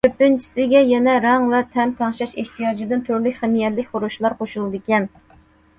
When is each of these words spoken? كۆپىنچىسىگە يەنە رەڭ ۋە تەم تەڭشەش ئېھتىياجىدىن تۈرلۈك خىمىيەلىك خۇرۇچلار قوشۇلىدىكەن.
كۆپىنچىسىگە 0.05 0.79
يەنە 0.91 1.13
رەڭ 1.25 1.45
ۋە 1.51 1.59
تەم 1.75 1.93
تەڭشەش 1.99 2.33
ئېھتىياجىدىن 2.43 3.05
تۈرلۈك 3.11 3.39
خىمىيەلىك 3.43 3.93
خۇرۇچلار 3.95 4.39
قوشۇلىدىكەن. 4.43 5.09